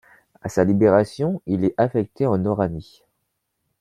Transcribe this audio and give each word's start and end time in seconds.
À 0.41 0.49
sa 0.49 0.63
libération, 0.63 1.43
il 1.45 1.63
est 1.63 1.75
affecté 1.77 2.25
en 2.25 2.43
Oranie. 2.43 3.03